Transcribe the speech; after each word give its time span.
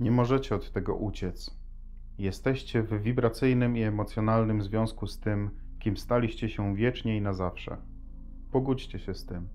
Nie 0.00 0.10
możecie 0.10 0.54
od 0.54 0.72
tego 0.72 0.94
uciec. 0.94 1.60
Jesteście 2.18 2.82
w 2.82 3.02
wibracyjnym 3.02 3.76
i 3.76 3.82
emocjonalnym 3.82 4.62
związku 4.62 5.06
z 5.06 5.18
tym, 5.18 5.50
kim 5.78 5.96
staliście 5.96 6.48
się 6.48 6.74
wiecznie 6.74 7.16
i 7.16 7.20
na 7.20 7.32
zawsze. 7.32 7.76
Pogódźcie 8.52 8.98
się 8.98 9.14
z 9.14 9.26
tym. 9.26 9.48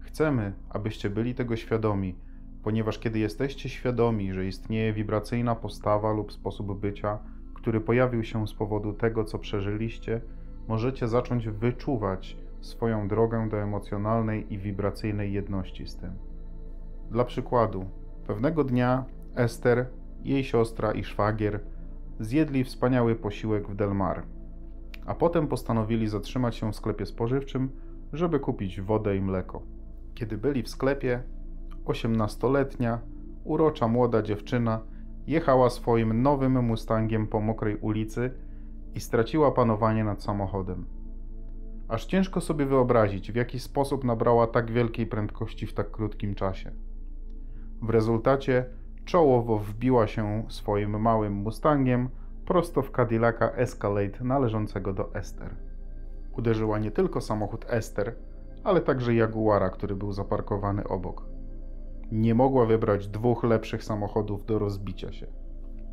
Chcemy, 0.00 0.52
abyście 0.70 1.10
byli 1.10 1.34
tego 1.34 1.56
świadomi, 1.56 2.14
ponieważ 2.62 2.98
kiedy 2.98 3.18
jesteście 3.18 3.68
świadomi, 3.68 4.32
że 4.32 4.46
istnieje 4.46 4.92
wibracyjna 4.92 5.54
postawa 5.54 6.12
lub 6.12 6.32
sposób 6.32 6.80
bycia, 6.80 7.18
który 7.54 7.80
pojawił 7.80 8.24
się 8.24 8.46
z 8.46 8.54
powodu 8.54 8.92
tego, 8.92 9.24
co 9.24 9.38
przeżyliście, 9.38 10.20
możecie 10.68 11.08
zacząć 11.08 11.48
wyczuwać 11.48 12.36
swoją 12.60 13.08
drogę 13.08 13.48
do 13.48 13.56
emocjonalnej 13.56 14.52
i 14.54 14.58
wibracyjnej 14.58 15.32
jedności 15.32 15.86
z 15.86 15.96
tym. 15.96 16.12
Dla 17.10 17.24
przykładu, 17.24 17.86
pewnego 18.28 18.64
dnia 18.64 19.04
Ester, 19.34 19.86
jej 20.24 20.44
siostra 20.44 20.92
i 20.92 21.04
szwagier 21.04 21.60
zjedli 22.20 22.64
wspaniały 22.64 23.14
posiłek 23.14 23.68
w 23.68 23.74
Delmar, 23.74 24.22
a 25.06 25.14
potem 25.14 25.48
postanowili 25.48 26.08
zatrzymać 26.08 26.56
się 26.56 26.72
w 26.72 26.76
sklepie 26.76 27.06
spożywczym, 27.06 27.70
żeby 28.12 28.40
kupić 28.40 28.80
wodę 28.80 29.16
i 29.16 29.20
mleko. 29.20 29.62
Kiedy 30.14 30.38
byli 30.38 30.62
w 30.62 30.68
sklepie, 30.68 31.22
osiemnastoletnia, 31.84 32.98
urocza 33.44 33.88
młoda 33.88 34.22
dziewczyna 34.22 34.80
jechała 35.26 35.70
swoim 35.70 36.22
nowym 36.22 36.64
Mustangiem 36.64 37.26
po 37.26 37.40
mokrej 37.40 37.76
ulicy 37.76 38.30
i 38.94 39.00
straciła 39.00 39.52
panowanie 39.52 40.04
nad 40.04 40.22
samochodem. 40.22 40.86
Aż 41.88 42.06
ciężko 42.06 42.40
sobie 42.40 42.66
wyobrazić, 42.66 43.32
w 43.32 43.36
jaki 43.36 43.60
sposób 43.60 44.04
nabrała 44.04 44.46
tak 44.46 44.70
wielkiej 44.70 45.06
prędkości 45.06 45.66
w 45.66 45.74
tak 45.74 45.90
krótkim 45.90 46.34
czasie. 46.34 46.87
W 47.82 47.90
rezultacie 47.90 48.64
czołowo 49.04 49.58
wbiła 49.58 50.06
się 50.06 50.44
swoim 50.48 51.00
małym 51.00 51.32
Mustangiem 51.32 52.08
prosto 52.46 52.82
w 52.82 52.90
Cadillaca 52.90 53.50
Escalade 53.50 54.24
należącego 54.24 54.92
do 54.92 55.14
Esther. 55.14 55.56
Uderzyła 56.38 56.78
nie 56.78 56.90
tylko 56.90 57.20
samochód 57.20 57.66
Esther, 57.68 58.14
ale 58.64 58.80
także 58.80 59.14
Jaguara, 59.14 59.70
który 59.70 59.96
był 59.96 60.12
zaparkowany 60.12 60.88
obok. 60.88 61.24
Nie 62.12 62.34
mogła 62.34 62.66
wybrać 62.66 63.08
dwóch 63.08 63.44
lepszych 63.44 63.84
samochodów 63.84 64.46
do 64.46 64.58
rozbicia 64.58 65.12
się. 65.12 65.26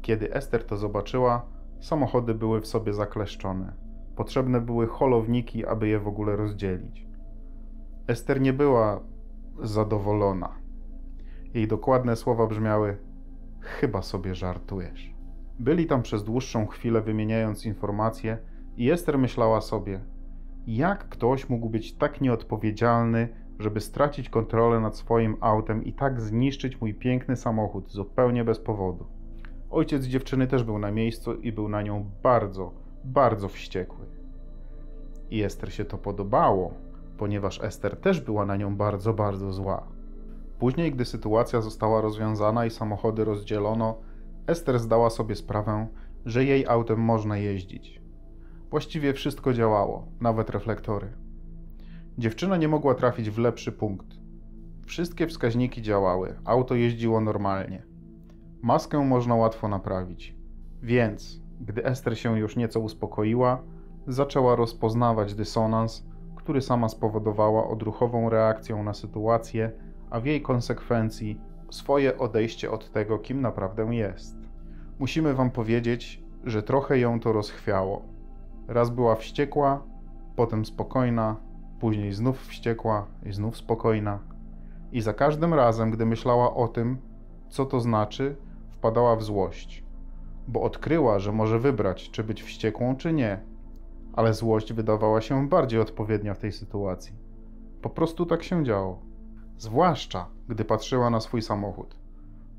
Kiedy 0.02 0.34
Ester 0.34 0.64
to 0.64 0.78
zobaczyła, 0.78 1.46
samochody 1.80 2.34
były 2.34 2.62
w 2.62 2.68
sobie 2.68 2.94
zakleszczone. 2.94 3.74
Potrzebne 4.16 4.62
były 4.62 4.88
holowniki, 4.88 5.66
aby 5.66 5.88
je 5.88 6.00
w 6.00 6.08
ogóle 6.08 6.36
rozdzielić. 6.36 7.08
Ester 8.08 8.42
nie 8.42 8.54
była 8.54 9.00
zadowolona. 9.64 10.65
Jej 11.56 11.68
dokładne 11.68 12.16
słowa 12.16 12.48
brzmiały: 12.48 12.98
Chyba 13.60 14.02
sobie 14.02 14.36
żartujesz. 14.36 15.14
Byli 15.60 15.86
tam 15.86 16.02
przez 16.02 16.24
dłuższą 16.24 16.68
chwilę 16.68 17.02
wymieniając 17.02 17.66
informacje, 17.66 18.38
i 18.78 18.92
Ester 18.92 19.18
myślała 19.20 19.62
sobie: 19.62 20.02
Jak 20.68 21.10
ktoś 21.10 21.50
mógł 21.50 21.70
być 21.70 21.94
tak 21.94 22.22
nieodpowiedzialny, 22.22 23.28
żeby 23.60 23.82
stracić 23.82 24.30
kontrolę 24.30 24.80
nad 24.80 24.98
swoim 24.98 25.38
autem 25.42 25.84
i 25.84 25.94
tak 25.94 26.22
zniszczyć 26.22 26.82
mój 26.82 26.94
piękny 26.94 27.36
samochód 27.36 27.92
zupełnie 27.92 28.44
bez 28.44 28.60
powodu? 28.60 29.06
Ojciec 29.70 30.06
dziewczyny 30.06 30.48
też 30.48 30.64
był 30.64 30.80
na 30.80 30.92
miejscu 30.92 31.34
i 31.34 31.52
był 31.52 31.70
na 31.70 31.82
nią 31.82 32.10
bardzo, 32.24 32.74
bardzo 33.04 33.50
wściekły. 33.50 34.06
I 35.32 35.44
Ester 35.44 35.74
się 35.74 35.86
to 35.86 35.98
podobało, 35.98 36.74
ponieważ 37.18 37.62
Ester 37.62 37.98
też 37.98 38.22
była 38.22 38.46
na 38.46 38.56
nią 38.56 38.76
bardzo, 38.76 39.14
bardzo 39.14 39.52
zła. 39.52 39.95
Później, 40.60 40.92
gdy 40.92 41.06
sytuacja 41.06 41.62
została 41.62 42.02
rozwiązana 42.02 42.66
i 42.66 42.70
samochody 42.70 43.26
rozdzielono, 43.26 43.98
Ester 44.48 44.80
zdała 44.80 45.10
sobie 45.10 45.36
sprawę, 45.36 45.88
że 46.26 46.46
jej 46.46 46.68
autem 46.68 47.00
można 47.00 47.38
jeździć. 47.38 48.02
Właściwie 48.70 49.14
wszystko 49.14 49.54
działało, 49.54 50.08
nawet 50.22 50.50
reflektory. 50.50 51.14
Dziewczyna 52.18 52.58
nie 52.58 52.68
mogła 52.68 52.96
trafić 52.96 53.30
w 53.30 53.38
lepszy 53.38 53.72
punkt. 53.72 54.08
Wszystkie 54.86 55.28
wskaźniki 55.28 55.82
działały, 55.82 56.36
auto 56.46 56.76
jeździło 56.76 57.22
normalnie. 57.22 57.84
Maskę 58.62 59.00
można 59.00 59.36
łatwo 59.36 59.68
naprawić. 59.68 60.36
Więc, 60.82 61.42
gdy 61.62 61.86
Ester 61.86 62.20
się 62.20 62.40
już 62.40 62.56
nieco 62.56 62.80
uspokoiła, 62.80 63.64
zaczęła 64.08 64.56
rozpoznawać 64.56 65.36
dysonans, 65.36 66.06
który 66.36 66.62
sama 66.62 66.90
spowodowała 66.90 67.68
odruchową 67.68 68.30
reakcją 68.30 68.84
na 68.84 68.94
sytuację, 68.94 69.72
a 70.10 70.20
w 70.20 70.26
jej 70.26 70.42
konsekwencji 70.42 71.40
swoje 71.70 72.18
odejście 72.18 72.72
od 72.72 72.92
tego, 72.92 73.20
kim 73.20 73.42
naprawdę 73.42 73.96
jest. 73.96 74.38
Musimy 75.00 75.34
wam 75.34 75.52
powiedzieć, 75.52 76.24
że 76.44 76.64
trochę 76.64 77.00
ją 77.00 77.20
to 77.20 77.34
rozchwiało. 77.34 78.02
Raz 78.68 78.90
była 78.90 79.16
wściekła, 79.16 79.84
potem 80.36 80.66
spokojna, 80.66 81.36
później 81.80 82.14
znów 82.14 82.48
wściekła 82.48 83.08
i 83.26 83.34
znów 83.34 83.58
spokojna. 83.58 84.20
I 84.92 85.02
za 85.02 85.14
każdym 85.14 85.54
razem, 85.54 85.92
gdy 85.92 86.06
myślała 86.06 86.56
o 86.56 86.68
tym, 86.68 86.98
co 87.50 87.66
to 87.66 87.80
znaczy, 87.80 88.36
wpadała 88.70 89.16
w 89.16 89.24
złość, 89.24 89.84
bo 90.48 90.62
odkryła, 90.62 91.20
że 91.20 91.32
może 91.32 91.60
wybrać, 91.60 92.12
czy 92.12 92.24
być 92.24 92.44
wściekłą, 92.44 92.96
czy 92.96 93.14
nie. 93.14 93.40
Ale 94.14 94.34
złość 94.34 94.74
wydawała 94.74 95.22
się 95.22 95.50
bardziej 95.50 95.80
odpowiednia 95.80 96.34
w 96.34 96.40
tej 96.40 96.52
sytuacji. 96.52 97.14
Po 97.82 97.90
prostu 97.90 98.26
tak 98.26 98.44
się 98.44 98.64
działo. 98.64 99.00
Zwłaszcza, 99.58 100.28
gdy 100.50 100.66
patrzyła 100.66 101.10
na 101.10 101.20
swój 101.20 101.42
samochód. 101.42 101.96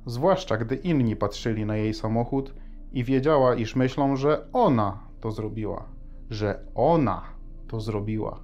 Zwłaszcza, 0.07 0.57
gdy 0.57 0.75
inni 0.75 1.17
patrzyli 1.17 1.67
na 1.67 1.77
jej 1.77 1.95
samochód 1.95 2.55
i 2.93 3.05
wiedziała, 3.05 3.55
iż 3.55 3.77
myślą, 3.77 4.17
że 4.17 4.53
ona 4.53 4.99
to 5.21 5.31
zrobiła. 5.31 5.89
Że 6.31 6.65
ona 6.75 7.23
to 7.69 7.81
zrobiła. 7.81 8.41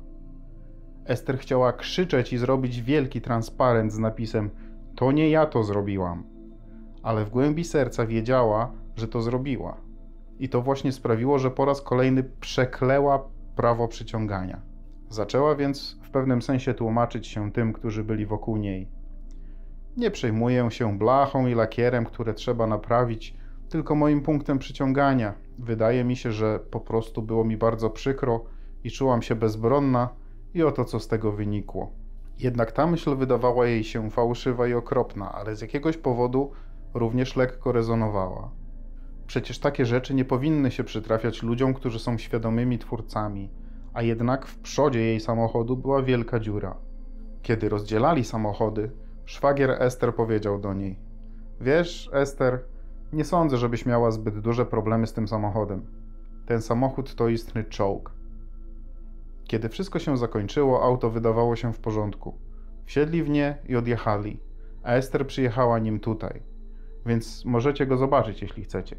Ester 1.05 1.39
chciała 1.39 1.73
krzyczeć 1.73 2.33
i 2.33 2.39
zrobić 2.39 2.83
wielki 2.83 3.21
transparent 3.21 3.93
z 3.93 3.99
napisem: 3.99 4.51
To 4.97 5.13
nie 5.13 5.31
ja 5.31 5.47
to 5.47 5.63
zrobiłam. 5.65 6.25
Ale 7.03 7.25
w 7.25 7.31
głębi 7.31 7.65
serca 7.65 8.07
wiedziała, 8.07 8.73
że 8.97 9.09
to 9.09 9.23
zrobiła. 9.23 9.77
I 10.39 10.49
to 10.49 10.63
właśnie 10.63 10.93
sprawiło, 10.93 11.39
że 11.39 11.51
po 11.51 11.65
raz 11.65 11.83
kolejny 11.83 12.23
przekleła 12.25 13.29
prawo 13.57 13.89
przyciągania. 13.89 14.61
Zaczęła 15.09 15.55
więc 15.55 16.02
pewnym 16.13 16.43
sensie 16.43 16.75
tłumaczyć 16.75 17.27
się 17.27 17.53
tym, 17.53 17.73
którzy 17.73 18.05
byli 18.05 18.27
wokół 18.27 18.57
niej. 18.57 18.89
Nie 19.97 20.11
przejmuję 20.11 20.71
się 20.71 20.99
blachą 20.99 21.47
i 21.47 21.55
lakierem, 21.55 22.05
które 22.05 22.35
trzeba 22.35 22.67
naprawić, 22.67 23.37
tylko 23.69 23.95
moim 23.95 24.23
punktem 24.23 24.59
przyciągania. 24.59 25.35
Wydaje 25.59 26.05
mi 26.05 26.17
się, 26.17 26.33
że 26.33 26.59
po 26.59 26.81
prostu 26.81 27.23
było 27.23 27.45
mi 27.45 27.57
bardzo 27.57 27.91
przykro 27.91 28.45
i 28.85 28.91
czułam 28.91 29.23
się 29.23 29.35
bezbronna, 29.35 30.09
i 30.55 30.63
oto 30.63 30.85
co 30.85 31.01
z 31.01 31.09
tego 31.09 31.33
wynikło. 31.33 31.93
Jednak 32.39 32.73
ta 32.73 32.87
myśl 32.87 33.17
wydawała 33.17 33.67
jej 33.67 33.85
się 33.85 34.11
fałszywa 34.11 34.67
i 34.67 34.75
okropna, 34.75 35.33
ale 35.33 35.57
z 35.57 35.61
jakiegoś 35.61 35.97
powodu 35.97 36.53
również 36.95 37.37
lekko 37.37 37.73
rezonowała. 37.73 38.51
Przecież 39.27 39.59
takie 39.59 39.87
rzeczy 39.87 40.15
nie 40.15 40.25
powinny 40.25 40.71
się 40.71 40.85
przytrafiać 40.85 41.43
ludziom, 41.43 41.75
którzy 41.75 41.99
są 41.99 42.19
świadomymi 42.19 42.79
twórcami, 42.79 43.51
a 43.95 44.03
jednak 44.03 44.47
w 44.47 44.59
przodzie 44.59 45.01
jej 45.01 45.21
samochodu 45.21 45.77
była 45.77 46.03
wielka 46.03 46.41
dziura. 46.41 46.77
Kiedy 47.43 47.69
rozdzielali 47.69 48.25
samochody, 48.25 48.91
szwagier 49.25 49.71
Ester 49.71 50.15
powiedział 50.15 50.59
do 50.59 50.75
niej: 50.75 50.99
Wiesz, 51.61 52.11
Ester, 52.13 52.65
nie 53.13 53.25
sądzę, 53.25 53.57
żebyś 53.57 53.87
miała 53.87 54.11
zbyt 54.11 54.39
duże 54.39 54.67
problemy 54.67 55.07
z 55.07 55.13
tym 55.13 55.29
samochodem. 55.29 55.87
Ten 56.47 56.63
samochód 56.63 57.15
to 57.15 57.29
istny 57.29 57.65
czołg. 57.65 58.13
Kiedy 59.45 59.69
wszystko 59.69 59.99
się 59.99 60.17
zakończyło, 60.17 60.83
auto 60.83 61.11
wydawało 61.11 61.57
się 61.57 61.73
w 61.73 61.81
porządku. 61.81 62.39
Wsiedli 62.85 63.23
w 63.23 63.29
nie 63.29 63.59
i 63.69 63.77
odjechali, 63.77 64.41
a 64.83 64.93
Ester 64.93 65.27
przyjechała 65.27 65.79
nim 65.79 66.01
tutaj. 66.01 66.43
Więc 67.07 67.45
możecie 67.45 67.87
go 67.87 67.97
zobaczyć, 67.97 68.43
jeśli 68.43 68.65
chcecie. 68.65 68.97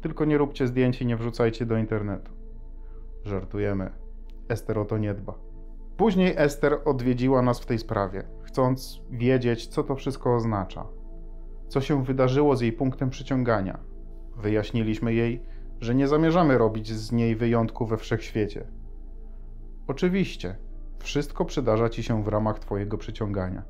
Tylko 0.00 0.24
nie 0.24 0.38
róbcie 0.38 0.66
zdjęć 0.66 1.02
i 1.02 1.06
nie 1.06 1.16
wrzucajcie 1.16 1.66
do 1.66 1.78
internetu. 1.78 2.32
Żartujemy. 3.24 3.99
Ester 4.50 4.78
o 4.78 4.84
to 4.84 4.98
nie 4.98 5.14
dba. 5.14 5.34
Później 5.96 6.34
Ester 6.36 6.78
odwiedziła 6.84 7.42
nas 7.42 7.60
w 7.60 7.66
tej 7.66 7.78
sprawie, 7.78 8.22
chcąc 8.42 9.00
wiedzieć, 9.10 9.66
co 9.66 9.82
to 9.82 9.96
wszystko 9.96 10.34
oznacza. 10.34 10.86
Co 11.68 11.80
się 11.80 12.04
wydarzyło 12.04 12.56
z 12.56 12.60
jej 12.60 12.72
punktem 12.72 13.10
przyciągania. 13.10 13.78
Wyjaśniliśmy 14.36 15.14
jej, 15.14 15.42
że 15.80 15.94
nie 15.94 16.08
zamierzamy 16.08 16.58
robić 16.58 16.92
z 16.92 17.12
niej 17.12 17.36
wyjątku 17.36 17.86
we 17.86 17.96
wszechświecie. 17.96 18.66
Oczywiście, 19.86 20.56
wszystko 20.98 21.44
przydarza 21.44 21.88
ci 21.88 22.02
się 22.02 22.24
w 22.24 22.28
ramach 22.28 22.58
twojego 22.58 22.98
przyciągania. 22.98 23.62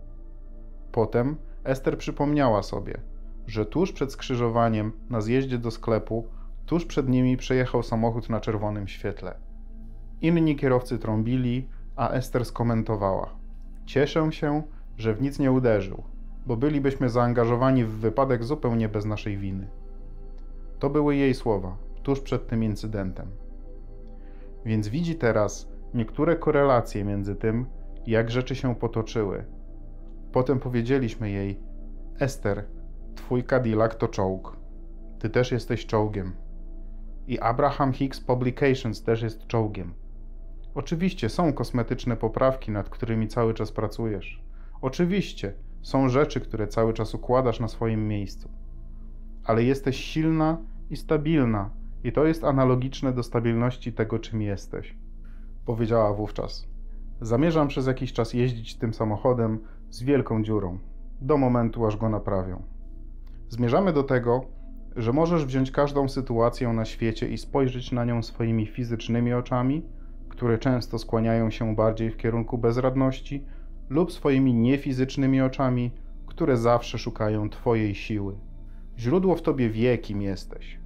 Potem 0.93 1.37
Ester 1.65 1.99
przypomniała 1.99 2.63
sobie, 2.63 3.01
że 3.47 3.67
tuż 3.67 3.93
przed 3.93 4.13
skrzyżowaniem 4.13 4.93
na 5.11 5.21
zjeździe 5.21 5.59
do 5.59 5.71
sklepu, 5.71 6.27
tuż 6.67 6.87
przed 6.87 7.09
nimi 7.09 7.37
przejechał 7.37 7.83
samochód 7.83 8.29
na 8.29 8.41
czerwonym 8.41 8.89
świetle. 8.89 9.50
Inni 10.23 10.57
kierowcy 10.57 10.99
trąbili, 10.99 11.69
a 11.97 12.11
Ester 12.11 12.45
skomentowała: 12.45 13.31
Cieszę 13.87 14.33
się, 14.33 14.63
że 14.97 15.15
w 15.15 15.23
nic 15.23 15.39
nie 15.39 15.53
uderzył. 15.53 16.03
bo 16.47 16.57
bylibyśmy 16.57 17.09
zaangażowani 17.09 17.85
w 17.85 17.91
wypadek 17.91 18.45
zupełnie 18.45 18.89
bez 18.89 19.05
naszej 19.05 19.37
winy. 19.37 19.69
To 20.79 20.91
były 20.91 21.17
jej 21.17 21.35
słowa 21.35 21.77
tuż 22.03 22.21
przed 22.21 22.47
tym 22.47 22.65
incydentem. 22.65 23.27
Więc 24.65 24.89
widzi 24.89 25.15
teraz 25.15 25.69
niektóre 25.95 26.37
korelacje 26.37 27.05
między 27.05 27.37
tym, 27.37 27.67
jak 28.07 28.31
rzeczy 28.31 28.55
się 28.55 28.75
potoczyły. 28.75 29.45
Potem 30.33 30.61
powiedzieliśmy 30.61 31.31
jej: 31.31 31.61
Ester, 32.19 32.65
twój 33.15 33.45
Cadillac 33.45 33.97
to 33.97 34.09
czołg. 34.09 34.57
Ty 35.19 35.31
też 35.31 35.53
jesteś 35.53 35.87
czołgiem. 35.87 36.33
I 37.27 37.39
Abraham 37.39 37.93
Hicks 37.93 38.21
Publications 38.21 39.03
też 39.03 39.23
jest 39.23 39.47
czołgiem. 39.47 39.95
Oczywiście 40.75 41.29
są 41.29 41.53
kosmetyczne 41.53 42.17
poprawki, 42.17 42.71
nad 42.71 42.89
którymi 42.89 43.29
cały 43.29 43.55
czas 43.55 43.73
pracujesz. 43.73 44.43
Oczywiście 44.83 45.53
są 45.83 46.09
rzeczy, 46.09 46.41
które 46.41 46.69
cały 46.69 46.93
czas 46.93 47.15
układasz 47.15 47.61
na 47.61 47.69
swoim 47.69 48.09
miejscu. 48.09 48.51
Ale 49.45 49.65
jesteś 49.65 49.97
silna 49.97 50.59
i 50.91 50.97
stabilna, 50.97 51.71
i 52.05 52.13
to 52.13 52.25
jest 52.25 52.45
analogiczne 52.45 53.13
do 53.13 53.23
stabilności 53.23 53.93
tego, 53.93 54.19
czym 54.19 54.43
jesteś. 54.43 54.97
Powiedziała 55.67 56.15
wówczas. 56.15 56.69
Zamierzam 57.21 57.69
przez 57.69 57.87
jakiś 57.87 58.13
czas 58.13 58.35
jeździć 58.35 58.77
tym 58.77 58.95
samochodem 58.95 59.59
z 59.91 60.03
wielką 60.03 60.43
dziurą, 60.43 60.79
do 61.21 61.37
momentu 61.37 61.87
aż 61.87 61.97
go 61.97 62.09
naprawią. 62.09 62.63
Zmierzamy 63.49 63.93
do 63.93 64.03
tego, 64.03 64.45
że 64.97 65.13
możesz 65.13 65.45
wziąć 65.45 65.71
każdą 65.71 66.09
sytuację 66.09 66.69
na 66.69 66.85
świecie 66.85 67.29
i 67.29 67.39
spojrzeć 67.39 67.93
na 67.93 68.05
nią 68.05 68.23
swoimi 68.23 68.67
fizycznymi 68.67 69.33
oczami, 69.33 69.83
które 70.41 70.59
często 70.59 70.99
skłaniają 70.99 71.51
się 71.51 71.75
bardziej 71.75 72.11
w 72.11 72.17
kierunku 72.17 72.59
bezradności, 72.59 73.45
lub 73.91 74.13
swoimi 74.13 74.55
niefizycznymi 74.55 75.41
oczami, 75.41 75.91
które 76.27 76.57
zawsze 76.57 76.99
szukają 76.99 77.51
Twojej 77.51 77.95
siły. 77.95 78.35
Źródło 78.99 79.37
w 79.37 79.43
Tobie 79.43 79.71
wie, 79.71 79.99
kim 79.99 80.23
jesteś. 80.23 80.79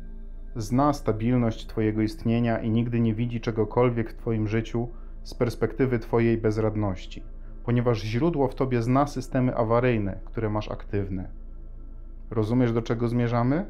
Zna 0.56 0.92
stabilność 0.92 1.66
Twojego 1.66 2.02
istnienia 2.02 2.58
i 2.58 2.70
nigdy 2.70 3.00
nie 3.00 3.14
widzi 3.14 3.40
czegokolwiek 3.40 4.10
w 4.10 4.16
Twoim 4.16 4.48
życiu 4.48 4.88
z 5.22 5.34
perspektywy 5.34 5.98
Twojej 5.98 6.38
bezradności, 6.38 7.22
ponieważ 7.64 8.02
źródło 8.02 8.48
w 8.48 8.54
Tobie 8.54 8.82
zna 8.82 9.06
systemy 9.06 9.56
awaryjne, 9.56 10.18
które 10.24 10.50
masz 10.50 10.70
aktywne. 10.70 11.28
Rozumiesz, 12.30 12.72
do 12.72 12.82
czego 12.82 13.08
zmierzamy? 13.08 13.66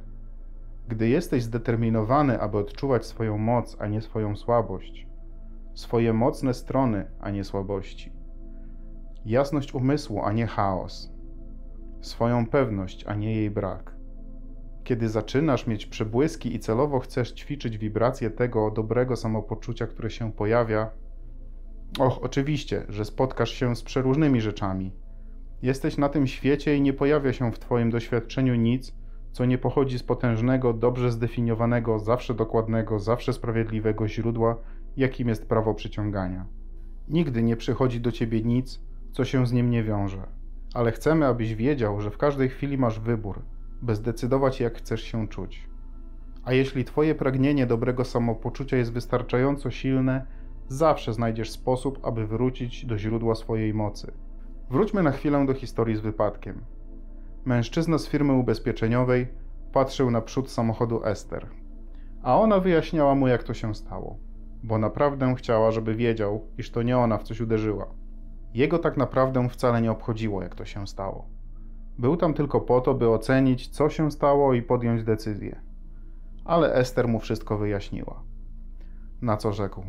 Gdy 0.89 1.09
jesteś 1.09 1.43
zdeterminowany, 1.43 2.41
aby 2.41 2.59
odczuwać 2.59 3.07
swoją 3.07 3.39
moc, 3.39 3.77
a 3.81 3.87
nie 3.87 4.01
swoją 4.01 4.37
słabość, 4.37 5.07
swoje 5.75 6.12
mocne 6.12 6.55
strony, 6.55 7.06
a 7.21 7.31
nie 7.31 7.44
słabości, 7.44 8.12
jasność 9.25 9.75
umysłu, 9.75 10.23
a 10.25 10.32
nie 10.32 10.47
chaos, 10.47 11.12
swoją 12.00 12.47
pewność, 12.47 13.05
a 13.06 13.15
nie 13.15 13.35
jej 13.35 13.50
brak. 13.50 13.94
Kiedy 14.85 15.09
zaczynasz 15.09 15.67
mieć 15.67 15.87
przebłyski 15.87 16.55
i 16.55 16.59
celowo 16.59 17.00
chcesz 17.00 17.32
ćwiczyć 17.32 17.79
wibrację 17.79 18.31
tego 18.31 18.71
dobrego 18.71 19.17
samopoczucia, 19.17 19.87
które 19.87 20.11
się 20.11 20.32
pojawia, 20.32 20.91
och, 21.99 22.25
oczywiście, 22.25 22.85
że 22.88 23.05
spotkasz 23.05 23.50
się 23.50 23.76
z 23.76 23.82
przeróżnymi 23.82 24.41
rzeczami. 24.41 24.93
Jesteś 25.62 25.99
na 25.99 26.09
tym 26.09 26.26
świecie 26.26 26.76
i 26.76 26.81
nie 26.81 26.93
pojawia 26.93 27.32
się 27.32 27.53
w 27.53 27.59
Twoim 27.59 27.91
doświadczeniu 27.91 28.55
nic, 28.55 28.93
co 29.32 29.44
nie 29.44 29.59
pochodzi 29.59 29.99
z 29.99 30.03
potężnego, 30.03 30.73
dobrze 30.73 31.12
zdefiniowanego, 31.12 31.99
zawsze 31.99 32.35
dokładnego, 32.35 32.99
zawsze 32.99 33.32
sprawiedliwego 33.32 34.09
źródła, 34.09 34.56
jakim 34.96 35.29
jest 35.29 35.46
prawo 35.46 35.75
przyciągania. 35.75 36.46
Nigdy 37.08 37.43
nie 37.43 37.56
przychodzi 37.56 38.00
do 38.00 38.12
ciebie 38.12 38.43
nic, 38.43 38.81
co 39.12 39.25
się 39.25 39.46
z 39.46 39.52
nim 39.52 39.70
nie 39.70 39.85
wiąże, 39.85 40.26
ale 40.75 40.93
chcemy, 40.93 41.26
abyś 41.26 41.55
wiedział, 41.55 42.00
że 42.00 42.11
w 42.11 42.19
każdej 42.19 42.49
chwili 42.49 42.79
masz 42.79 43.00
wybór, 43.00 43.43
by 43.82 43.94
zdecydować, 43.94 44.61
jak 44.61 44.79
chcesz 44.79 45.02
się 45.02 45.29
czuć. 45.29 45.69
A 46.44 46.52
jeśli 46.52 46.85
twoje 46.85 47.14
pragnienie 47.14 47.67
dobrego 47.67 48.05
samopoczucia 48.05 48.76
jest 48.76 48.93
wystarczająco 48.93 49.70
silne, 49.70 50.26
zawsze 50.69 51.12
znajdziesz 51.12 51.50
sposób, 51.50 52.00
aby 52.02 52.26
wrócić 52.26 52.87
do 52.87 52.99
źródła 52.99 53.35
swojej 53.35 53.75
mocy. 53.75 54.12
Wróćmy 54.70 55.02
na 55.02 55.11
chwilę 55.11 55.47
do 55.47 55.55
historii 55.55 55.97
z 55.97 56.00
wypadkiem. 56.00 56.64
Mężczyzna 57.44 57.99
z 57.99 58.08
firmy 58.08 58.32
ubezpieczeniowej 58.32 59.29
patrzył 59.73 60.11
na 60.11 60.20
przód 60.20 60.50
samochodu 60.50 61.05
Ester, 61.05 61.47
a 62.23 62.40
ona 62.40 62.61
wyjaśniała 62.61 63.14
mu, 63.14 63.29
jak 63.29 63.43
to 63.43 63.55
się 63.55 63.75
stało, 63.75 64.19
bo 64.64 64.78
naprawdę 64.78 65.34
chciała, 65.34 65.70
żeby 65.70 65.94
wiedział, 65.94 66.46
iż 66.58 66.70
to 66.70 66.82
nie 66.82 66.99
ona 66.99 67.19
w 67.19 67.22
coś 67.22 67.40
uderzyła. 67.40 67.87
Jego 68.55 68.78
tak 68.78 68.96
naprawdę 68.96 69.49
wcale 69.49 69.82
nie 69.82 69.90
obchodziło, 69.90 70.43
jak 70.43 70.55
to 70.55 70.64
się 70.64 70.87
stało. 70.87 71.28
Był 71.99 72.16
tam 72.16 72.34
tylko 72.34 72.61
po 72.61 72.81
to, 72.81 72.94
by 72.94 73.08
ocenić, 73.08 73.69
co 73.69 73.88
się 73.88 74.11
stało 74.11 74.55
i 74.55 74.62
podjąć 74.62 75.05
decyzję. 75.05 75.61
Ale 76.44 76.75
Ester 76.75 77.08
mu 77.08 77.20
wszystko 77.20 77.58
wyjaśniła. 77.58 78.22
Na 79.22 79.37
co 79.37 79.52
rzekł: 79.52 79.84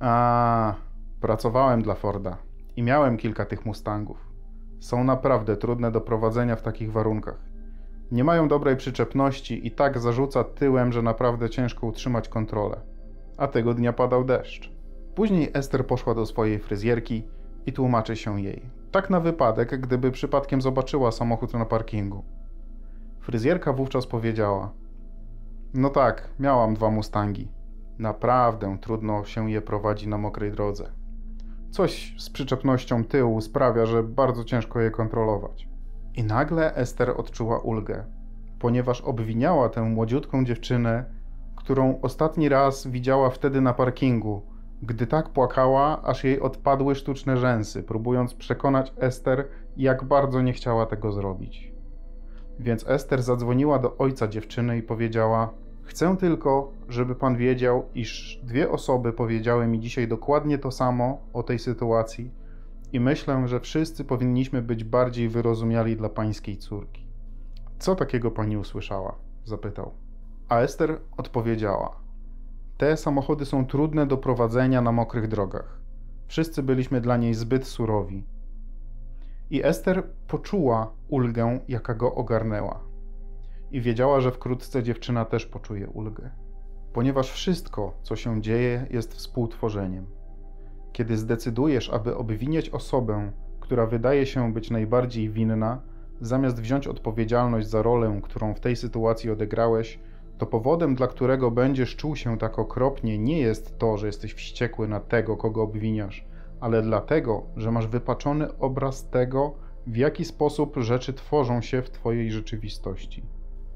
A, 0.00 0.74
pracowałem 1.20 1.82
dla 1.82 1.94
Forda 1.94 2.36
i 2.76 2.82
miałem 2.82 3.16
kilka 3.16 3.44
tych 3.44 3.66
Mustangów. 3.66 4.28
Są 4.80 5.04
naprawdę 5.04 5.56
trudne 5.56 5.90
do 5.90 6.00
prowadzenia 6.00 6.56
w 6.56 6.62
takich 6.62 6.92
warunkach. 6.92 7.44
Nie 8.12 8.24
mają 8.24 8.48
dobrej 8.48 8.76
przyczepności 8.76 9.66
i 9.66 9.70
tak 9.70 9.98
zarzuca 9.98 10.44
tyłem, 10.44 10.92
że 10.92 11.02
naprawdę 11.02 11.50
ciężko 11.50 11.86
utrzymać 11.86 12.28
kontrolę. 12.28 12.97
A 13.38 13.46
tego 13.46 13.74
dnia 13.74 13.92
padał 13.92 14.24
deszcz. 14.24 14.72
Później 15.14 15.50
Ester 15.54 15.86
poszła 15.86 16.14
do 16.14 16.26
swojej 16.26 16.58
fryzjerki 16.58 17.28
i 17.66 17.72
tłumaczy 17.72 18.16
się 18.16 18.40
jej. 18.40 18.70
Tak 18.90 19.10
na 19.10 19.20
wypadek, 19.20 19.80
gdyby 19.80 20.10
przypadkiem 20.10 20.62
zobaczyła 20.62 21.12
samochód 21.12 21.54
na 21.54 21.64
parkingu. 21.64 22.24
Fryzjerka 23.20 23.72
wówczas 23.72 24.06
powiedziała: 24.06 24.72
No 25.74 25.90
tak, 25.90 26.30
miałam 26.38 26.74
dwa 26.74 26.90
Mustangi. 26.90 27.48
Naprawdę 27.98 28.78
trudno 28.80 29.24
się 29.24 29.50
je 29.50 29.62
prowadzi 29.62 30.08
na 30.08 30.18
mokrej 30.18 30.52
drodze. 30.52 30.92
Coś 31.70 32.14
z 32.18 32.30
przyczepnością 32.30 33.04
tyłu 33.04 33.40
sprawia, 33.40 33.86
że 33.86 34.02
bardzo 34.02 34.44
ciężko 34.44 34.80
je 34.80 34.90
kontrolować. 34.90 35.68
I 36.14 36.24
nagle 36.24 36.74
Ester 36.74 37.10
odczuła 37.16 37.58
ulgę, 37.58 38.04
ponieważ 38.58 39.00
obwiniała 39.00 39.68
tę 39.68 39.82
młodziutką 39.82 40.44
dziewczynę, 40.44 41.17
którą 41.68 42.00
ostatni 42.02 42.48
raz 42.48 42.86
widziała 42.86 43.30
wtedy 43.30 43.60
na 43.60 43.74
parkingu, 43.74 44.42
gdy 44.82 45.06
tak 45.06 45.28
płakała, 45.28 46.02
aż 46.02 46.24
jej 46.24 46.40
odpadły 46.40 46.94
sztuczne 46.94 47.36
rzęsy, 47.36 47.82
próbując 47.82 48.34
przekonać 48.34 48.92
Ester, 48.96 49.48
jak 49.76 50.04
bardzo 50.04 50.42
nie 50.42 50.52
chciała 50.52 50.86
tego 50.86 51.12
zrobić. 51.12 51.72
Więc 52.58 52.88
Ester 52.88 53.22
zadzwoniła 53.22 53.78
do 53.78 53.96
ojca 53.96 54.28
dziewczyny 54.28 54.78
i 54.78 54.82
powiedziała: 54.82 55.54
Chcę 55.82 56.16
tylko, 56.16 56.72
żeby 56.88 57.14
pan 57.14 57.36
wiedział, 57.36 57.84
iż 57.94 58.40
dwie 58.42 58.70
osoby 58.70 59.12
powiedziały 59.12 59.66
mi 59.66 59.80
dzisiaj 59.80 60.08
dokładnie 60.08 60.58
to 60.58 60.70
samo 60.70 61.20
o 61.32 61.42
tej 61.42 61.58
sytuacji 61.58 62.30
i 62.92 63.00
myślę, 63.00 63.48
że 63.48 63.60
wszyscy 63.60 64.04
powinniśmy 64.04 64.62
być 64.62 64.84
bardziej 64.84 65.28
wyrozumiali 65.28 65.96
dla 65.96 66.08
pańskiej 66.08 66.56
córki. 66.56 67.06
Co 67.78 67.94
takiego 67.94 68.30
pani 68.30 68.56
usłyszała? 68.56 69.14
zapytał. 69.44 70.07
A 70.48 70.60
Ester 70.60 71.00
odpowiedziała: 71.16 71.96
te 72.76 72.96
samochody 72.96 73.46
są 73.46 73.66
trudne 73.66 74.06
do 74.06 74.16
prowadzenia 74.16 74.82
na 74.82 74.92
mokrych 74.92 75.28
drogach. 75.28 75.80
Wszyscy 76.26 76.62
byliśmy 76.62 77.00
dla 77.00 77.16
niej 77.16 77.34
zbyt 77.34 77.66
surowi. 77.66 78.24
I 79.50 79.64
Ester 79.64 80.02
poczuła 80.28 80.92
ulgę, 81.08 81.60
jaka 81.68 81.94
go 81.94 82.14
ogarnęła. 82.14 82.80
I 83.70 83.80
wiedziała, 83.80 84.20
że 84.20 84.32
wkrótce 84.32 84.82
dziewczyna 84.82 85.24
też 85.24 85.46
poczuje 85.46 85.88
ulgę. 85.88 86.30
Ponieważ 86.92 87.32
wszystko, 87.32 87.94
co 88.02 88.16
się 88.16 88.42
dzieje, 88.42 88.86
jest 88.90 89.14
współtworzeniem. 89.14 90.06
Kiedy 90.92 91.16
zdecydujesz, 91.16 91.90
aby 91.90 92.16
obwiniać 92.16 92.70
osobę, 92.70 93.32
która 93.60 93.86
wydaje 93.86 94.26
się 94.26 94.52
być 94.52 94.70
najbardziej 94.70 95.30
winna, 95.30 95.82
zamiast 96.20 96.60
wziąć 96.60 96.86
odpowiedzialność 96.86 97.68
za 97.68 97.82
rolę, 97.82 98.20
którą 98.22 98.54
w 98.54 98.60
tej 98.60 98.76
sytuacji 98.76 99.30
odegrałeś, 99.30 99.98
to 100.38 100.46
powodem, 100.46 100.94
dla 100.94 101.06
którego 101.06 101.50
będziesz 101.50 101.96
czuł 101.96 102.16
się 102.16 102.38
tak 102.38 102.58
okropnie, 102.58 103.18
nie 103.18 103.40
jest 103.40 103.78
to, 103.78 103.96
że 103.96 104.06
jesteś 104.06 104.34
wściekły 104.34 104.88
na 104.88 105.00
tego, 105.00 105.36
kogo 105.36 105.62
obwiniasz, 105.62 106.26
ale 106.60 106.82
dlatego, 106.82 107.42
że 107.56 107.70
masz 107.70 107.86
wypaczony 107.86 108.58
obraz 108.58 109.08
tego, 109.08 109.54
w 109.86 109.96
jaki 109.96 110.24
sposób 110.24 110.76
rzeczy 110.76 111.12
tworzą 111.12 111.60
się 111.60 111.82
w 111.82 111.90
Twojej 111.90 112.30
rzeczywistości. 112.30 113.22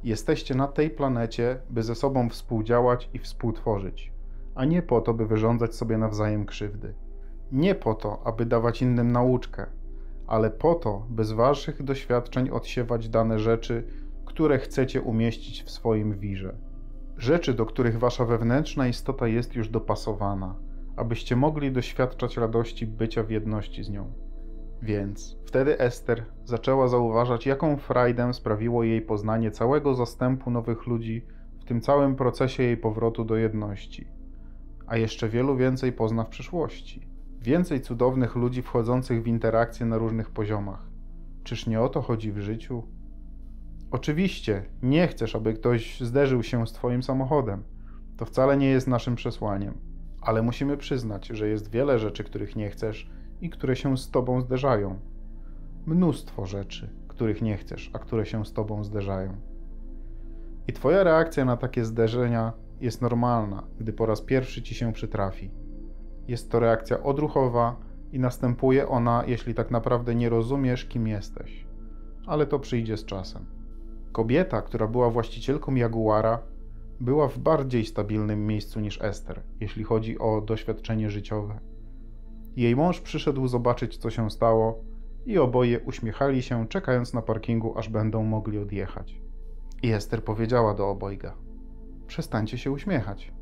Jesteście 0.05 0.55
na 0.55 0.69
tej 0.69 0.91
planecie, 0.91 1.61
by 1.71 1.83
ze 1.83 1.95
sobą 1.95 2.29
współdziałać 2.29 3.11
i 3.15 3.19
współtworzyć, 3.19 4.13
a 4.55 4.65
nie 4.65 4.83
po 4.83 5.01
to, 5.01 5.15
by 5.15 5.27
wyrządzać 5.27 5.75
sobie 5.75 5.99
nawzajem 5.99 6.47
krzywdy. 6.47 6.95
Nie 7.53 7.75
po 7.75 7.95
to, 7.95 8.23
aby 8.25 8.47
dawać 8.47 8.83
innym 8.83 9.13
nauczkę, 9.13 9.67
ale 10.27 10.51
po 10.51 10.75
to, 10.75 11.07
by 11.11 11.25
z 11.25 11.33
Waszych 11.33 11.83
doświadczeń 11.83 12.51
odsiewać 12.51 13.09
dane 13.09 13.39
rzeczy, 13.39 13.85
które 14.25 14.59
chcecie 14.59 15.03
umieścić 15.03 15.63
w 15.63 15.71
swoim 15.71 16.19
wirze. 16.19 16.57
Rzeczy, 17.17 17.55
do 17.55 17.67
których 17.67 17.99
wasza 17.99 18.25
wewnętrzna 18.25 18.89
istota 18.89 19.29
jest 19.29 19.55
już 19.55 19.69
dopasowana, 19.69 20.55
abyście 20.97 21.37
mogli 21.37 21.73
doświadczać 21.73 22.37
radości 22.37 22.87
bycia 22.87 23.23
w 23.23 23.31
jedności 23.31 23.85
z 23.85 23.91
nią. 23.91 24.13
Więc 24.83 25.39
wtedy 25.45 25.79
Ester 25.79 26.25
zaczęła 26.45 26.89
zauważać, 26.89 27.47
jaką 27.47 27.77
frajdę 27.77 28.35
sprawiło 28.35 28.85
jej 28.85 29.03
poznanie 29.03 29.51
całego 29.51 29.95
zastępu 29.95 30.51
nowych 30.51 30.87
ludzi 30.87 31.27
w 31.61 31.65
tym 31.65 31.81
całym 31.81 32.17
procesie 32.17 32.63
jej 32.63 32.77
powrotu 32.77 33.25
do 33.25 33.37
jedności. 33.37 34.07
A 34.87 34.97
jeszcze 34.97 35.29
wielu 35.29 35.57
więcej 35.57 35.93
pozna 35.93 36.25
w 36.25 36.29
przyszłości. 36.29 37.09
Więcej 37.41 37.81
cudownych 37.81 38.37
ludzi 38.37 38.63
wchodzących 38.63 39.23
w 39.23 39.27
interakcje 39.27 39.87
na 39.87 39.99
różnych 39.99 40.31
poziomach. 40.31 40.91
Czyż 41.45 41.67
nie 41.67 41.81
o 41.81 41.89
to 41.89 42.03
chodzi 42.03 42.33
w 42.33 42.39
życiu? 42.39 42.83
Oczywiście, 43.93 44.63
nie 44.83 45.09
chcesz, 45.09 45.37
aby 45.37 45.55
ktoś 45.55 46.01
zderzył 46.01 46.43
się 46.43 46.67
z 46.67 46.73
Twoim 46.73 47.03
samochodem. 47.03 47.63
To 48.17 48.25
wcale 48.25 48.57
nie 48.57 48.67
jest 48.67 48.89
naszym 48.89 49.15
przesłaniem. 49.15 49.75
Ale 50.21 50.43
musimy 50.43 50.77
przyznać, 50.77 51.27
że 51.27 51.49
jest 51.49 51.71
wiele 51.71 51.99
rzeczy, 51.99 52.25
których 52.25 52.57
nie 52.57 52.71
chcesz 52.71 53.11
i 53.41 53.51
które 53.51 53.77
się 53.77 53.97
z 53.97 54.11
Tobą 54.11 54.41
zderzają. 54.41 54.99
Mnóstwo 55.87 56.47
rzeczy, 56.47 56.91
których 57.09 57.43
nie 57.43 57.57
chcesz, 57.57 57.91
a 57.93 57.99
które 57.99 58.27
się 58.27 58.45
z 58.45 58.53
Tobą 58.53 58.85
zderzają. 58.85 59.37
I 60.69 60.73
Twoja 60.73 61.03
reakcja 61.05 61.45
na 61.45 61.57
takie 61.57 61.85
zderzenia 61.85 62.53
jest 62.81 63.03
normalna, 63.03 63.63
gdy 63.79 63.93
po 63.93 64.07
raz 64.07 64.21
pierwszy 64.21 64.63
Ci 64.63 64.75
się 64.75 64.93
przytrafi. 64.93 65.51
Jest 66.29 66.51
to 66.51 66.61
reakcja 66.61 67.03
odruchowa 67.03 67.77
i 68.13 68.19
następuje 68.19 68.89
ona, 68.89 69.25
jeśli 69.27 69.55
tak 69.55 69.71
naprawdę 69.71 70.15
nie 70.15 70.29
rozumiesz, 70.29 70.85
kim 70.85 71.07
jesteś. 71.07 71.67
Ale 72.27 72.47
to 72.47 72.59
przyjdzie 72.59 72.97
z 72.97 73.05
czasem. 73.05 73.62
Kobieta, 74.13 74.63
która 74.63 74.87
była 74.87 75.11
właścicielką 75.11 75.75
Jaguara, 75.75 76.39
była 77.01 77.29
w 77.29 77.39
bardziej 77.39 77.85
stabilnym 77.85 78.47
miejscu 78.47 78.81
niż 78.81 79.03
Ester, 79.03 79.43
jeśli 79.61 79.85
chodzi 79.85 80.19
o 80.19 80.41
doświadczenie 80.41 81.11
życiowe. 81.11 81.61
Jej 82.57 82.77
mąż 82.77 83.01
przyszedł 83.01 83.49
zobaczyć, 83.49 83.97
co 83.97 84.11
się 84.11 84.31
stało, 84.31 84.85
i 85.27 85.39
oboje 85.39 85.81
uśmiechali 85.81 86.43
się, 86.43 86.69
czekając 86.69 87.15
na 87.15 87.23
parkingu, 87.23 87.79
aż 87.79 87.89
będą 87.89 88.23
mogli 88.23 88.59
odjechać. 88.59 89.21
I 89.83 89.93
Ester 89.93 90.25
powiedziała 90.25 90.75
do 90.75 90.89
obojga: 90.89 91.35
Przestańcie 92.07 92.59
się 92.59 92.71
uśmiechać. 92.71 93.33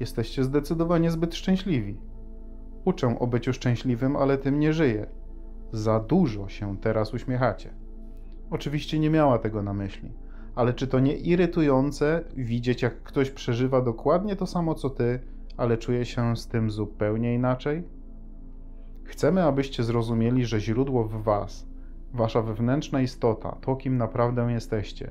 Jesteście 0.00 0.44
zdecydowanie 0.44 1.10
zbyt 1.10 1.34
szczęśliwi. 1.34 2.00
Uczę 2.84 3.18
o 3.18 3.26
byciu 3.26 3.52
szczęśliwym, 3.52 4.16
ale 4.16 4.38
tym 4.38 4.60
nie 4.60 4.72
żyję. 4.72 5.06
Za 5.72 6.00
dużo 6.00 6.48
się 6.48 6.78
teraz 6.78 7.14
uśmiechacie. 7.14 7.74
Oczywiście 8.50 8.98
nie 8.98 9.10
miała 9.10 9.38
tego 9.38 9.62
na 9.62 9.72
myśli, 9.72 10.12
ale 10.54 10.74
czy 10.74 10.86
to 10.86 11.00
nie 11.00 11.16
irytujące 11.16 12.24
widzieć, 12.36 12.82
jak 12.82 13.02
ktoś 13.02 13.30
przeżywa 13.30 13.80
dokładnie 13.80 14.36
to 14.36 14.46
samo 14.46 14.74
co 14.74 14.90
ty, 14.90 15.20
ale 15.56 15.78
czuje 15.78 16.04
się 16.04 16.36
z 16.36 16.46
tym 16.46 16.70
zupełnie 16.70 17.34
inaczej? 17.34 17.82
Chcemy, 19.04 19.42
abyście 19.42 19.84
zrozumieli, 19.84 20.44
że 20.44 20.60
źródło 20.60 21.04
w 21.04 21.22
Was, 21.22 21.66
Wasza 22.12 22.42
wewnętrzna 22.42 23.00
istota, 23.00 23.56
to 23.60 23.76
kim 23.76 23.96
naprawdę 23.96 24.52
jesteście, 24.52 25.10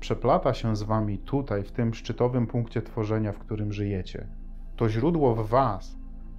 przeplata 0.00 0.54
się 0.54 0.76
z 0.76 0.82
Wami 0.82 1.18
tutaj, 1.18 1.62
w 1.62 1.72
tym 1.72 1.94
szczytowym 1.94 2.46
punkcie 2.46 2.82
tworzenia, 2.82 3.32
w 3.32 3.38
którym 3.38 3.72
żyjecie. 3.72 4.26
To 4.76 4.88
źródło 4.88 5.34
w 5.34 5.48
Was 5.48 5.96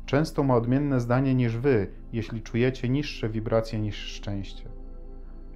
często 0.08 0.44
ma 0.44 0.56
odmienne 0.56 1.00
zdanie 1.00 1.36
niż 1.36 1.58
Wy, 1.58 1.88
jeśli 2.14 2.42
czujecie 2.42 2.90
niższe 2.90 3.30
wibracje 3.30 3.80
niż 3.80 3.96
szczęście. 3.96 4.77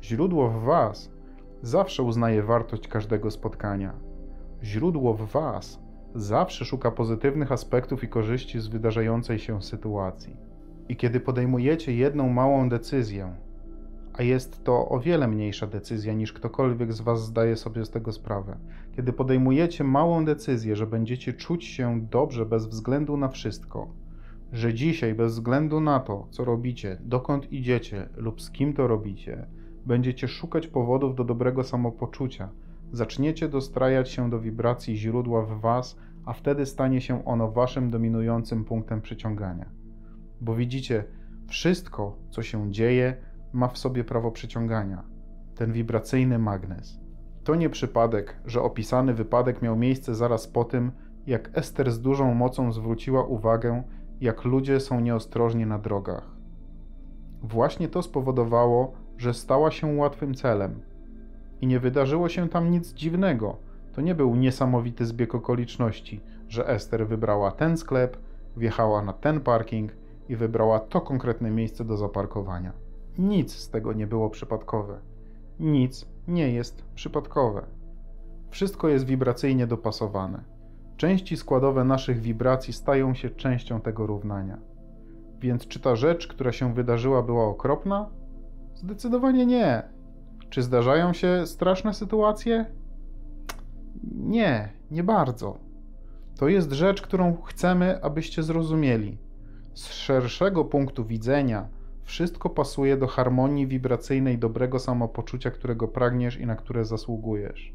Źródło 0.03 0.49
w 0.49 0.63
Was 0.63 1.11
zawsze 1.61 2.03
uznaje 2.03 2.43
wartość 2.43 2.87
każdego 2.87 3.31
spotkania. 3.31 3.93
Źródło 4.63 5.13
w 5.13 5.31
Was 5.31 5.79
zawsze 6.15 6.65
szuka 6.65 6.91
pozytywnych 6.91 7.51
aspektów 7.51 8.03
i 8.03 8.07
korzyści 8.07 8.59
z 8.59 8.67
wydarzającej 8.67 9.39
się 9.39 9.61
sytuacji. 9.61 10.37
I 10.89 10.95
kiedy 10.95 11.19
podejmujecie 11.19 11.95
jedną 11.95 12.29
małą 12.29 12.69
decyzję, 12.69 13.35
a 14.13 14.23
jest 14.23 14.63
to 14.63 14.89
o 14.89 14.99
wiele 14.99 15.27
mniejsza 15.27 15.67
decyzja 15.67 16.13
niż 16.13 16.33
ktokolwiek 16.33 16.93
z 16.93 17.01
Was 17.01 17.25
zdaje 17.25 17.55
sobie 17.55 17.85
z 17.85 17.89
tego 17.89 18.11
sprawę, 18.11 18.57
kiedy 18.95 19.13
podejmujecie 19.13 19.83
małą 19.83 20.25
decyzję, 20.25 20.75
że 20.75 20.87
będziecie 20.87 21.33
czuć 21.33 21.65
się 21.65 22.01
dobrze 22.01 22.45
bez 22.45 22.67
względu 22.67 23.17
na 23.17 23.27
wszystko, 23.27 23.87
że 24.53 24.73
dzisiaj, 24.73 25.13
bez 25.13 25.33
względu 25.33 25.79
na 25.79 25.99
to, 25.99 26.27
co 26.31 26.45
robicie, 26.45 26.97
dokąd 27.01 27.51
idziecie 27.51 28.09
lub 28.17 28.41
z 28.41 28.51
kim 28.51 28.73
to 28.73 28.87
robicie, 28.87 29.47
będziecie 29.85 30.27
szukać 30.27 30.67
powodów 30.67 31.15
do 31.15 31.23
dobrego 31.23 31.63
samopoczucia, 31.63 32.49
zaczniecie 32.91 33.49
dostrajać 33.49 34.09
się 34.09 34.29
do 34.29 34.39
wibracji 34.39 34.97
źródła 34.97 35.41
w 35.41 35.59
Was, 35.59 35.97
a 36.25 36.33
wtedy 36.33 36.65
stanie 36.65 37.01
się 37.01 37.25
ono 37.25 37.51
Waszym 37.51 37.89
dominującym 37.89 38.65
punktem 38.65 39.01
przyciągania. 39.01 39.65
Bo 40.41 40.55
widzicie, 40.55 41.03
wszystko, 41.47 42.17
co 42.29 42.43
się 42.43 42.71
dzieje, 42.71 43.15
ma 43.53 43.67
w 43.67 43.77
sobie 43.77 44.03
prawo 44.03 44.31
przyciągania 44.31 45.03
ten 45.55 45.71
wibracyjny 45.71 46.39
magnes. 46.39 46.99
To 47.43 47.55
nie 47.55 47.69
przypadek, 47.69 48.35
że 48.45 48.61
opisany 48.61 49.13
wypadek 49.13 49.61
miał 49.61 49.75
miejsce 49.75 50.15
zaraz 50.15 50.47
po 50.47 50.63
tym, 50.63 50.91
jak 51.27 51.57
Ester 51.57 51.91
z 51.91 52.01
dużą 52.01 52.33
mocą 52.33 52.71
zwróciła 52.71 53.25
uwagę, 53.25 53.83
jak 54.21 54.45
ludzie 54.45 54.79
są 54.79 54.99
nieostrożni 54.99 55.65
na 55.65 55.79
drogach. 55.79 56.31
Właśnie 57.43 57.87
to 57.87 58.01
spowodowało, 58.01 58.93
że 59.21 59.33
stała 59.33 59.71
się 59.71 59.87
łatwym 59.87 60.35
celem. 60.35 60.79
I 61.61 61.67
nie 61.67 61.79
wydarzyło 61.79 62.29
się 62.29 62.49
tam 62.49 62.71
nic 62.71 62.93
dziwnego. 62.93 63.55
To 63.93 64.01
nie 64.01 64.15
był 64.15 64.35
niesamowity 64.35 65.05
zbieg 65.05 65.35
okoliczności, 65.35 66.21
że 66.47 66.67
Ester 66.67 67.07
wybrała 67.07 67.51
ten 67.51 67.77
sklep, 67.77 68.17
wjechała 68.57 69.01
na 69.01 69.13
ten 69.13 69.39
parking 69.39 69.91
i 70.29 70.35
wybrała 70.35 70.79
to 70.79 71.01
konkretne 71.01 71.51
miejsce 71.51 71.85
do 71.85 71.97
zaparkowania. 71.97 72.71
Nic 73.17 73.55
z 73.55 73.69
tego 73.69 73.93
nie 73.93 74.07
było 74.07 74.29
przypadkowe. 74.29 74.99
Nic 75.59 76.05
nie 76.27 76.51
jest 76.53 76.83
przypadkowe. 76.95 77.65
Wszystko 78.49 78.87
jest 78.87 79.05
wibracyjnie 79.05 79.67
dopasowane. 79.67 80.43
Części 80.97 81.37
składowe 81.37 81.83
naszych 81.83 82.19
wibracji 82.19 82.73
stają 82.73 83.13
się 83.13 83.29
częścią 83.29 83.81
tego 83.81 84.07
równania. 84.07 84.57
Więc 85.39 85.67
czy 85.67 85.79
ta 85.79 85.95
rzecz, 85.95 86.27
która 86.27 86.51
się 86.51 86.73
wydarzyła, 86.73 87.23
była 87.23 87.45
okropna? 87.45 88.20
Zdecydowanie 88.81 89.45
nie. 89.45 89.83
Czy 90.49 90.61
zdarzają 90.61 91.13
się 91.13 91.47
straszne 91.47 91.93
sytuacje? 91.93 92.65
Nie, 94.13 94.69
nie 94.91 95.03
bardzo. 95.03 95.59
To 96.37 96.47
jest 96.47 96.71
rzecz, 96.71 97.01
którą 97.01 97.41
chcemy, 97.41 98.03
abyście 98.03 98.43
zrozumieli. 98.43 99.17
Z 99.73 99.87
szerszego 99.87 100.65
punktu 100.65 101.05
widzenia, 101.05 101.67
wszystko 102.03 102.49
pasuje 102.49 102.97
do 102.97 103.07
harmonii 103.07 103.67
wibracyjnej 103.67 104.37
dobrego 104.37 104.79
samopoczucia, 104.79 105.51
którego 105.51 105.87
pragniesz 105.87 106.37
i 106.39 106.45
na 106.45 106.55
które 106.55 106.85
zasługujesz. 106.85 107.73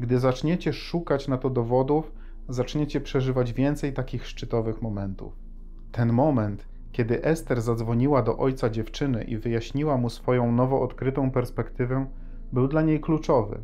Gdy 0.00 0.18
zaczniecie 0.18 0.72
szukać 0.72 1.28
na 1.28 1.38
to 1.38 1.50
dowodów, 1.50 2.12
zaczniecie 2.48 3.00
przeżywać 3.00 3.52
więcej 3.52 3.92
takich 3.92 4.26
szczytowych 4.26 4.82
momentów. 4.82 5.32
Ten 5.92 6.12
moment, 6.12 6.68
kiedy 6.98 7.22
Ester 7.24 7.62
zadzwoniła 7.62 8.22
do 8.22 8.38
ojca 8.38 8.70
dziewczyny 8.70 9.24
i 9.24 9.36
wyjaśniła 9.36 9.96
mu 9.96 10.10
swoją 10.10 10.52
nowo 10.52 10.82
odkrytą 10.82 11.30
perspektywę, 11.30 12.06
był 12.52 12.68
dla 12.68 12.82
niej 12.82 13.00
kluczowy. 13.00 13.58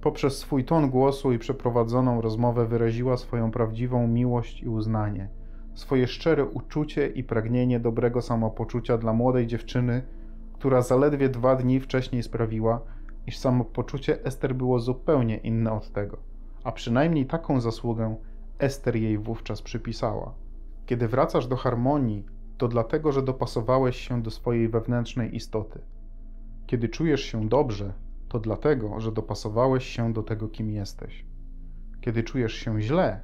Poprzez 0.00 0.38
swój 0.38 0.64
ton 0.64 0.90
głosu 0.90 1.32
i 1.32 1.38
przeprowadzoną 1.38 2.20
rozmowę 2.20 2.66
wyraziła 2.66 3.16
swoją 3.16 3.50
prawdziwą 3.50 4.06
miłość 4.06 4.62
i 4.62 4.68
uznanie– 4.68 5.28
swoje 5.74 6.06
szczere 6.06 6.44
uczucie 6.44 7.06
i 7.06 7.24
pragnienie 7.24 7.80
dobrego 7.80 8.22
samopoczucia 8.22 8.98
dla 8.98 9.12
młodej 9.12 9.46
dziewczyny, 9.46 10.02
która 10.52 10.82
zaledwie 10.82 11.28
dwa 11.28 11.56
dni 11.56 11.80
wcześniej 11.80 12.22
sprawiła, 12.22 12.80
iż 13.26 13.38
samopoczucie 13.38 14.24
Ester 14.24 14.54
było 14.54 14.78
zupełnie 14.78 15.36
inne 15.36 15.72
od 15.72 15.92
tego, 15.92 16.16
a 16.64 16.72
przynajmniej 16.72 17.26
taką 17.26 17.60
zasługę 17.60 18.16
Ester 18.58 18.96
jej 18.96 19.18
wówczas 19.18 19.62
przypisała. 19.62 20.34
Kiedy 20.86 21.08
wracasz 21.08 21.46
do 21.46 21.56
harmonii, 21.56 22.39
to 22.60 22.68
dlatego, 22.68 23.12
że 23.12 23.22
dopasowałeś 23.22 23.96
się 23.96 24.22
do 24.22 24.30
swojej 24.30 24.68
wewnętrznej 24.68 25.36
istoty. 25.36 25.80
Kiedy 26.66 26.88
czujesz 26.88 27.20
się 27.20 27.48
dobrze, 27.48 27.92
to 28.28 28.38
dlatego, 28.38 29.00
że 29.00 29.12
dopasowałeś 29.12 29.84
się 29.84 30.12
do 30.12 30.22
tego, 30.22 30.48
kim 30.48 30.70
jesteś. 30.70 31.24
Kiedy 32.00 32.22
czujesz 32.22 32.52
się 32.52 32.80
źle, 32.82 33.20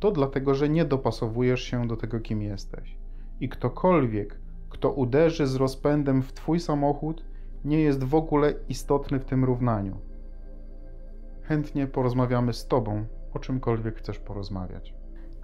to 0.00 0.10
dlatego, 0.10 0.54
że 0.54 0.68
nie 0.68 0.84
dopasowujesz 0.84 1.62
się 1.62 1.88
do 1.88 1.96
tego, 1.96 2.20
kim 2.20 2.42
jesteś. 2.42 2.98
I 3.40 3.48
ktokolwiek, 3.48 4.38
kto 4.70 4.92
uderzy 4.92 5.46
z 5.46 5.54
rozpędem 5.54 6.22
w 6.22 6.32
Twój 6.32 6.60
samochód, 6.60 7.24
nie 7.64 7.80
jest 7.80 8.04
w 8.04 8.14
ogóle 8.14 8.54
istotny 8.68 9.18
w 9.18 9.24
tym 9.24 9.44
równaniu. 9.44 9.96
Chętnie 11.42 11.86
porozmawiamy 11.86 12.52
z 12.52 12.66
Tobą, 12.66 13.04
o 13.34 13.38
czymkolwiek 13.38 13.96
chcesz 13.96 14.18
porozmawiać. 14.18 14.94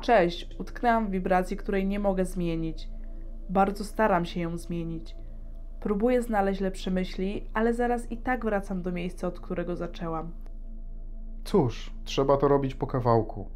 Cześć, 0.01 0.49
utknęłam 0.59 1.07
w 1.07 1.11
wibracji, 1.11 1.57
której 1.57 1.87
nie 1.87 1.99
mogę 1.99 2.25
zmienić. 2.25 2.89
Bardzo 3.51 3.85
staram 3.85 4.25
się 4.25 4.41
ją 4.41 4.57
zmienić. 4.57 5.17
Próbuję 5.81 6.23
znaleźć 6.23 6.61
lepsze 6.61 6.91
myśli, 6.91 7.51
ale 7.55 7.75
zaraz 7.75 8.13
i 8.13 8.17
tak 8.17 8.45
wracam 8.45 8.83
do 8.83 8.93
miejsca, 8.93 9.27
od 9.27 9.41
którego 9.41 9.77
zaczęłam. 9.77 10.33
Cóż, 11.45 11.95
trzeba 12.05 12.37
to 12.37 12.49
robić 12.49 12.75
po 12.75 12.87
kawałku. 12.87 13.49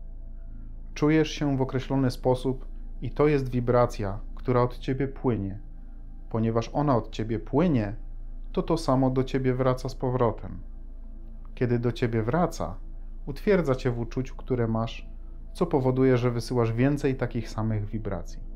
Czujesz 0.95 1.31
się 1.31 1.57
w 1.57 1.63
określony 1.63 2.11
sposób 2.11 2.67
i 3.03 3.11
to 3.11 3.29
jest 3.29 3.49
wibracja, 3.49 4.21
która 4.35 4.63
od 4.63 4.79
ciebie 4.79 5.09
płynie. 5.09 5.59
ponieważ 6.31 6.71
ona 6.73 6.97
od 6.97 7.11
ciebie 7.11 7.39
płynie, 7.39 7.97
to 8.53 8.63
to 8.63 8.77
samo 8.77 9.11
do 9.11 9.25
ciebie 9.25 9.55
wraca 9.55 9.89
z 9.89 9.95
powrotem. 9.95 10.59
Kiedy 11.55 11.79
do 11.79 11.93
ciebie 11.93 12.23
wraca, 12.23 12.77
utwierdza 13.27 13.75
cię 13.75 13.91
w 13.91 13.99
uczuciu, 13.99 14.37
które 14.37 14.69
masz, 14.69 15.09
co 15.53 15.67
powoduje, 15.67 16.17
że 16.17 16.31
wysyłasz 16.31 16.73
więcej 16.73 17.15
takich 17.17 17.49
samych 17.51 17.87
wibracji. 17.87 18.54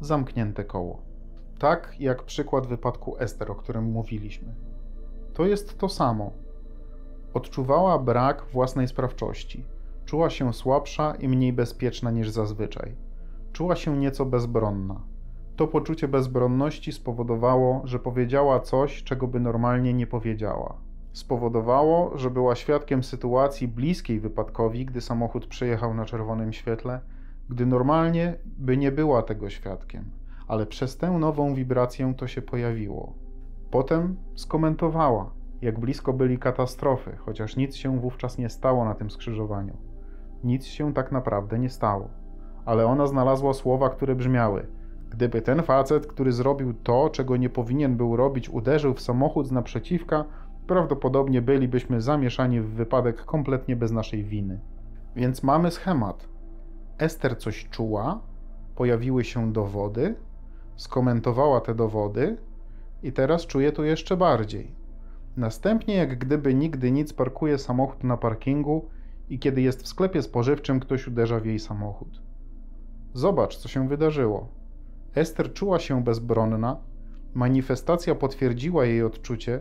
Zamknięte 0.00 0.64
koło. 0.64 1.02
Tak 1.58 1.94
jak 1.98 2.22
przykład 2.22 2.66
wypadku 2.66 3.16
Ester, 3.18 3.50
o 3.50 3.54
którym 3.54 3.84
mówiliśmy. 3.84 4.54
To 5.34 5.46
jest 5.46 5.78
to 5.78 5.88
samo. 5.88 6.32
Odczuwała 7.34 7.98
brak 7.98 8.44
własnej 8.52 8.88
sprawczości. 8.88 9.64
Czuła 10.04 10.30
się 10.30 10.52
słabsza 10.52 11.14
i 11.14 11.28
mniej 11.28 11.52
bezpieczna 11.52 12.10
niż 12.10 12.30
zazwyczaj. 12.30 12.94
Czuła 13.52 13.76
się 13.76 13.96
nieco 13.96 14.26
bezbronna. 14.26 15.00
To 15.56 15.66
poczucie 15.66 16.08
bezbronności 16.08 16.92
spowodowało, 16.92 17.82
że 17.84 17.98
powiedziała 17.98 18.60
coś, 18.60 19.02
czego 19.04 19.26
by 19.26 19.40
normalnie 19.40 19.94
nie 19.94 20.06
powiedziała. 20.06 20.76
Spowodowało, 21.12 22.18
że 22.18 22.30
była 22.30 22.54
świadkiem 22.54 23.04
sytuacji 23.04 23.68
bliskiej 23.68 24.20
wypadkowi, 24.20 24.86
gdy 24.86 25.00
samochód 25.00 25.46
przejechał 25.46 25.94
na 25.94 26.04
czerwonym 26.04 26.52
świetle, 26.52 27.00
gdy 27.50 27.66
normalnie 27.66 28.34
by 28.44 28.76
nie 28.76 28.92
była 28.92 29.22
tego 29.22 29.50
świadkiem, 29.50 30.04
ale 30.48 30.66
przez 30.66 30.96
tę 30.96 31.10
nową 31.10 31.54
wibrację 31.54 32.14
to 32.16 32.26
się 32.26 32.42
pojawiło. 32.42 33.14
Potem 33.70 34.16
skomentowała, 34.34 35.30
jak 35.62 35.80
blisko 35.80 36.12
byli 36.12 36.38
katastrofy, 36.38 37.16
chociaż 37.16 37.56
nic 37.56 37.76
się 37.76 38.00
wówczas 38.00 38.38
nie 38.38 38.48
stało 38.48 38.84
na 38.84 38.94
tym 38.94 39.10
skrzyżowaniu. 39.10 39.76
Nic 40.44 40.66
się 40.66 40.94
tak 40.94 41.12
naprawdę 41.12 41.58
nie 41.58 41.68
stało. 41.70 42.08
Ale 42.64 42.86
ona 42.86 43.06
znalazła 43.06 43.54
słowa, 43.54 43.90
które 43.90 44.14
brzmiały: 44.14 44.66
Gdyby 45.10 45.42
ten 45.42 45.62
facet, 45.62 46.06
który 46.06 46.32
zrobił 46.32 46.74
to, 46.74 47.10
czego 47.12 47.36
nie 47.36 47.50
powinien 47.50 47.96
był 47.96 48.16
robić, 48.16 48.48
uderzył 48.48 48.94
w 48.94 49.00
samochód 49.00 49.46
z 49.46 49.52
naprzeciwka, 49.52 50.24
prawdopodobnie 50.66 51.42
bylibyśmy 51.42 52.00
zamieszani 52.00 52.60
w 52.60 52.68
wypadek 52.68 53.24
kompletnie 53.24 53.76
bez 53.76 53.92
naszej 53.92 54.24
winy. 54.24 54.60
Więc 55.16 55.42
mamy 55.42 55.70
schemat. 55.70 56.29
Ester 57.00 57.38
coś 57.38 57.68
czuła, 57.70 58.20
pojawiły 58.74 59.24
się 59.24 59.52
dowody, 59.52 60.14
skomentowała 60.76 61.60
te 61.60 61.74
dowody 61.74 62.36
i 63.02 63.12
teraz 63.12 63.46
czuje 63.46 63.72
to 63.72 63.84
jeszcze 63.84 64.16
bardziej. 64.16 64.74
Następnie, 65.36 65.94
jak 65.94 66.18
gdyby 66.18 66.54
nigdy 66.54 66.92
nic, 66.92 67.12
parkuje 67.12 67.58
samochód 67.58 68.04
na 68.04 68.16
parkingu 68.16 68.88
i 69.28 69.38
kiedy 69.38 69.60
jest 69.60 69.82
w 69.82 69.88
sklepie 69.88 70.22
spożywczym, 70.22 70.80
ktoś 70.80 71.08
uderza 71.08 71.40
w 71.40 71.46
jej 71.46 71.58
samochód. 71.58 72.22
Zobacz, 73.14 73.56
co 73.56 73.68
się 73.68 73.88
wydarzyło. 73.88 74.48
Ester 75.14 75.52
czuła 75.52 75.78
się 75.78 76.04
bezbronna, 76.04 76.76
manifestacja 77.34 78.14
potwierdziła 78.14 78.84
jej 78.84 79.02
odczucie, 79.02 79.60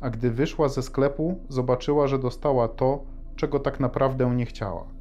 a 0.00 0.10
gdy 0.10 0.30
wyszła 0.30 0.68
ze 0.68 0.82
sklepu, 0.82 1.40
zobaczyła, 1.48 2.06
że 2.06 2.18
dostała 2.18 2.68
to, 2.68 3.04
czego 3.36 3.60
tak 3.60 3.80
naprawdę 3.80 4.34
nie 4.34 4.46
chciała. 4.46 4.95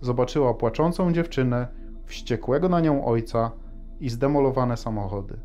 Zobaczyła 0.00 0.54
płaczącą 0.54 1.12
dziewczynę, 1.12 1.68
wściekłego 2.04 2.68
na 2.68 2.80
nią 2.80 3.04
ojca 3.04 3.50
i 4.00 4.08
zdemolowane 4.08 4.76
samochody. 4.76 5.40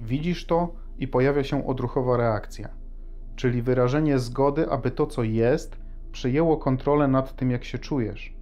Widzisz 0.00 0.46
to 0.46 0.72
i 0.98 1.08
pojawia 1.08 1.44
się 1.44 1.66
odruchowa 1.66 2.16
reakcja, 2.16 2.68
czyli 3.36 3.62
wyrażenie 3.62 4.18
zgody, 4.18 4.70
aby 4.70 4.90
to, 4.90 5.06
co 5.06 5.22
jest, 5.22 5.76
przejęło 6.12 6.56
kontrolę 6.56 7.08
nad 7.08 7.36
tym, 7.36 7.50
jak 7.50 7.64
się 7.64 7.78
czujesz. 7.78 8.36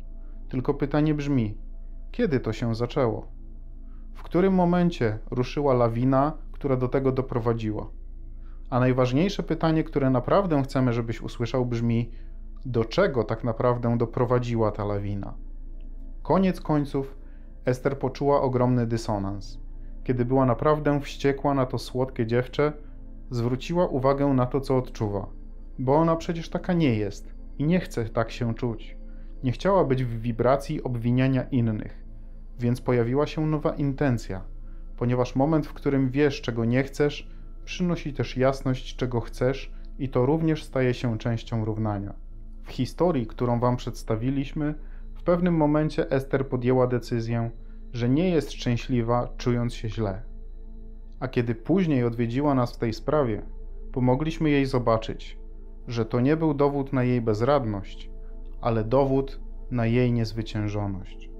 Tylko 0.48 0.74
pytanie 0.74 1.14
brzmi: 1.14 1.58
kiedy 2.12 2.40
to 2.40 2.52
się 2.52 2.74
zaczęło? 2.74 3.26
W 4.14 4.22
którym 4.22 4.54
momencie 4.54 5.18
ruszyła 5.30 5.74
lawina, 5.74 6.32
która 6.52 6.76
do 6.76 6.88
tego 6.88 7.12
doprowadziła? 7.12 7.90
A 8.70 8.80
najważniejsze 8.80 9.42
pytanie, 9.42 9.84
które 9.84 10.10
naprawdę 10.10 10.62
chcemy, 10.62 10.92
żebyś 10.92 11.20
usłyszał, 11.20 11.66
brzmi: 11.66 12.10
do 12.66 12.84
czego 12.84 13.24
tak 13.24 13.44
naprawdę 13.44 13.98
doprowadziła 13.98 14.70
ta 14.70 14.84
lawina? 14.84 15.34
Koniec 16.24 16.60
końców, 16.60 17.16
Ester 17.64 17.98
poczuła 17.98 18.40
ogromny 18.40 18.86
dysonans. 18.86 19.58
Kiedy 20.04 20.24
była 20.24 20.46
naprawdę 20.46 21.00
wściekła 21.00 21.54
na 21.54 21.66
to 21.66 21.78
słodkie 21.78 22.26
dziewczę, 22.26 22.72
zwróciła 23.30 23.86
uwagę 23.86 24.26
na 24.26 24.46
to, 24.46 24.60
co 24.60 24.76
odczuwa, 24.76 25.26
bo 25.78 25.94
ona 25.94 26.16
przecież 26.16 26.48
taka 26.48 26.72
nie 26.72 26.94
jest 26.94 27.34
i 27.58 27.64
nie 27.64 27.80
chce 27.80 28.04
tak 28.04 28.30
się 28.30 28.54
czuć. 28.54 28.96
Nie 29.42 29.52
chciała 29.52 29.84
być 29.84 30.04
w 30.04 30.20
wibracji 30.20 30.82
obwiniania 30.82 31.42
innych, 31.42 32.04
więc 32.58 32.80
pojawiła 32.80 33.26
się 33.26 33.46
nowa 33.46 33.74
intencja, 33.74 34.44
ponieważ 34.96 35.36
moment, 35.36 35.66
w 35.66 35.74
którym 35.74 36.10
wiesz, 36.10 36.40
czego 36.40 36.64
nie 36.64 36.82
chcesz, 36.82 37.30
przynosi 37.64 38.12
też 38.12 38.36
jasność, 38.36 38.96
czego 38.96 39.20
chcesz, 39.20 39.72
i 39.98 40.08
to 40.08 40.26
również 40.26 40.64
staje 40.64 40.94
się 40.94 41.18
częścią 41.18 41.64
równania. 41.64 42.14
W 42.62 42.70
historii, 42.70 43.26
którą 43.26 43.60
Wam 43.60 43.76
przedstawiliśmy, 43.76 44.74
pewnym 45.24 45.54
momencie 45.54 46.10
Ester 46.10 46.48
podjęła 46.48 46.86
decyzję, 46.86 47.50
że 47.92 48.08
nie 48.08 48.30
jest 48.30 48.52
szczęśliwa, 48.52 49.28
czując 49.36 49.74
się 49.74 49.88
źle. 49.88 50.22
A 51.20 51.28
kiedy 51.28 51.54
później 51.54 52.04
odwiedziła 52.04 52.54
nas 52.54 52.76
w 52.76 52.78
tej 52.78 52.92
sprawie, 52.92 53.42
pomogliśmy 53.92 54.50
jej 54.50 54.66
zobaczyć, 54.66 55.38
że 55.88 56.04
to 56.04 56.20
nie 56.20 56.36
był 56.36 56.54
dowód 56.54 56.92
na 56.92 57.04
jej 57.04 57.20
bezradność, 57.20 58.10
ale 58.60 58.84
dowód 58.84 59.40
na 59.70 59.86
jej 59.86 60.12
niezwyciężoność. 60.12 61.33